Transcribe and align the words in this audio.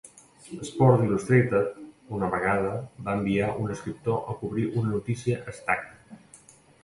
"Sports 0.67 1.03
Illustrated" 1.07 1.75
una 2.19 2.29
vegada 2.31 2.71
va 3.09 3.15
enviar 3.19 3.51
un 3.65 3.75
escriptor 3.75 4.17
a 4.33 4.37
cobrir 4.41 4.67
una 4.81 4.95
notícia 4.97 5.39
a 5.45 5.55
Stack. 5.59 6.19